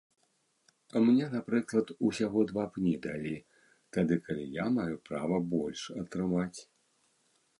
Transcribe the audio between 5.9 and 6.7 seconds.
атрымаць.